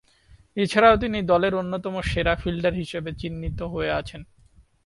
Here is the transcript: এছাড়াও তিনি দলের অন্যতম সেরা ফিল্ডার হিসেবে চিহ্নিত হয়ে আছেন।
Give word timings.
এছাড়াও 0.57 0.95
তিনি 0.97 1.19
দলের 1.21 1.53
অন্যতম 1.55 1.95
সেরা 2.01 2.33
ফিল্ডার 2.35 2.73
হিসেবে 2.73 3.09
চিহ্নিত 3.13 3.59
হয়ে 3.73 3.91
আছেন। 3.91 4.21